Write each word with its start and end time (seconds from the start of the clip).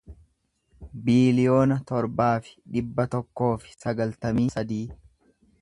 biiliyoona 1.09 1.77
torbaa 1.91 2.31
fi 2.47 2.57
dhibba 2.77 3.07
tokkoo 3.13 3.53
fi 3.67 3.79
sagaltamii 3.85 4.49
sadii 4.59 4.85